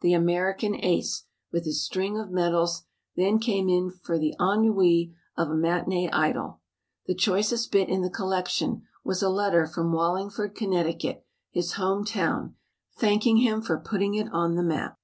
The 0.00 0.12
American 0.12 0.76
"Ace," 0.76 1.24
with 1.50 1.64
his 1.64 1.84
string 1.84 2.16
of 2.16 2.30
medals, 2.30 2.84
then 3.16 3.40
came 3.40 3.68
in 3.68 3.90
for 3.90 4.16
the 4.16 4.36
ennuis 4.38 5.10
of 5.36 5.50
a 5.50 5.56
matinee 5.56 6.08
idol. 6.12 6.60
The 7.06 7.16
choicest 7.16 7.72
bit 7.72 7.88
in 7.88 8.00
the 8.00 8.08
collection 8.08 8.84
was 9.02 9.24
a 9.24 9.28
letter 9.28 9.66
from 9.66 9.90
Wallingford, 9.92 10.54
Conn., 10.54 10.84
his 11.50 11.72
home 11.72 12.04
town, 12.04 12.54
thanking 12.96 13.38
him 13.38 13.60
for 13.60 13.76
putting 13.76 14.14
it 14.14 14.28
on 14.30 14.54
the 14.54 14.62
map. 14.62 15.00